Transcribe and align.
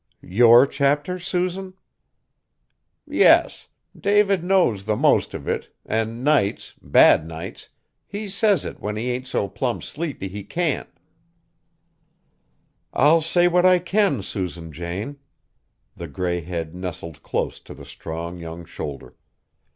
"Your 0.23 0.65
chapter, 0.65 1.19
Susan?" 1.19 1.75
"Yes. 3.05 3.67
David 3.95 4.43
knows 4.43 4.85
the 4.85 4.95
most 4.95 5.35
of 5.35 5.47
it, 5.47 5.69
an' 5.85 6.23
nights, 6.23 6.73
bad 6.81 7.27
nights, 7.27 7.69
he 8.07 8.27
says 8.27 8.65
it 8.65 8.79
when 8.79 8.95
he 8.95 9.11
ain't 9.11 9.27
so 9.27 9.47
plumb 9.47 9.79
sleepy 9.79 10.27
he 10.27 10.43
can't." 10.43 10.89
"I'll 12.91 13.21
say 13.21 13.47
what 13.47 13.63
I 13.63 13.77
can, 13.77 14.23
Susan 14.23 14.71
Jane." 14.71 15.17
The 15.95 16.07
gray 16.07 16.41
head 16.41 16.73
nestled 16.73 17.21
close 17.21 17.59
to 17.59 17.75
the 17.75 17.85
strong 17.85 18.39
young 18.39 18.65
shoulder. 18.65 19.13